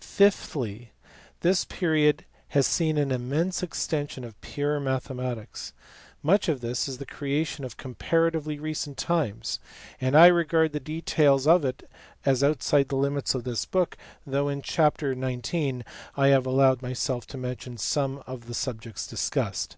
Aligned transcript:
Fifthly, 0.00 0.90
this 1.42 1.64
period 1.64 2.24
has 2.48 2.66
seen 2.66 2.98
an 2.98 3.12
immense 3.12 3.62
extension 3.62 4.24
of 4.24 4.40
pure 4.40 4.80
mathematics. 4.80 5.72
Much 6.24 6.48
of 6.48 6.60
this 6.60 6.88
is 6.88 6.98
the 6.98 7.06
creation 7.06 7.64
of 7.64 7.76
comparatively 7.76 8.58
recent 8.58 8.98
times, 8.98 9.60
and 10.00 10.16
I 10.16 10.26
regard 10.26 10.72
the 10.72 10.80
details 10.80 11.46
of 11.46 11.64
it 11.64 11.88
as 12.26 12.42
outside 12.42 12.88
the 12.88 12.96
limits 12.96 13.32
of 13.32 13.44
this 13.44 13.64
book 13.64 13.96
though 14.26 14.48
in 14.48 14.60
chapter 14.60 15.14
xix. 15.14 15.84
I 16.16 16.26
have 16.30 16.46
allowed 16.46 16.82
myself 16.82 17.28
to 17.28 17.38
mention 17.38 17.78
some 17.78 18.24
of 18.26 18.48
the 18.48 18.54
subjects 18.54 19.06
discussed. 19.06 19.76